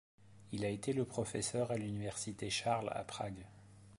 Il 0.51 0.65
a 0.65 0.69
été 0.69 0.93
le 0.93 1.05
professeur 1.05 1.69
à 1.69 1.77
l'université 1.77 2.49
Charles 2.49 2.89
à 2.91 3.03
Prague. 3.03 3.45